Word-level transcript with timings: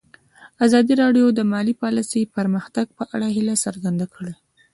ازادي 0.65 0.93
راډیو 1.01 1.27
د 1.33 1.39
مالي 1.51 1.73
پالیسي 1.81 2.21
د 2.25 2.31
پرمختګ 2.37 2.85
په 2.97 3.03
اړه 3.15 3.27
هیله 3.35 3.55
څرګنده 3.65 4.05
کړې. 4.15 4.33